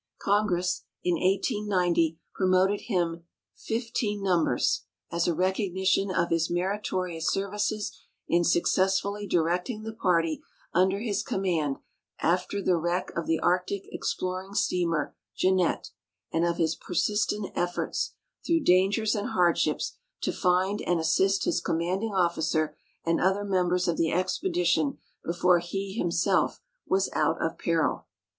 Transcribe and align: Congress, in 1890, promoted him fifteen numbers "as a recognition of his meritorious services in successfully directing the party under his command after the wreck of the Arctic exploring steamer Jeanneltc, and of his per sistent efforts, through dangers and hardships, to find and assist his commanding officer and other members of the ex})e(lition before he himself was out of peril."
Congress, 0.17 0.81
in 1.03 1.13
1890, 1.13 2.17
promoted 2.33 2.81
him 2.87 3.27
fifteen 3.55 4.23
numbers 4.23 4.85
"as 5.11 5.27
a 5.27 5.33
recognition 5.35 6.09
of 6.09 6.31
his 6.31 6.49
meritorious 6.49 7.31
services 7.31 7.95
in 8.27 8.43
successfully 8.43 9.27
directing 9.27 9.83
the 9.83 9.93
party 9.93 10.41
under 10.73 10.97
his 10.97 11.21
command 11.21 11.75
after 12.19 12.63
the 12.63 12.77
wreck 12.77 13.11
of 13.15 13.27
the 13.27 13.39
Arctic 13.41 13.83
exploring 13.91 14.55
steamer 14.55 15.15
Jeanneltc, 15.37 15.89
and 16.33 16.45
of 16.45 16.57
his 16.57 16.73
per 16.75 16.95
sistent 16.95 17.51
efforts, 17.55 18.15
through 18.43 18.63
dangers 18.63 19.13
and 19.13 19.27
hardships, 19.29 19.97
to 20.21 20.31
find 20.33 20.81
and 20.81 20.99
assist 20.99 21.43
his 21.45 21.61
commanding 21.61 22.11
officer 22.15 22.75
and 23.05 23.21
other 23.21 23.43
members 23.43 23.87
of 23.87 23.97
the 23.97 24.09
ex})e(lition 24.09 24.97
before 25.23 25.59
he 25.59 25.93
himself 25.93 26.59
was 26.87 27.07
out 27.13 27.39
of 27.39 27.55
peril." 27.59 28.07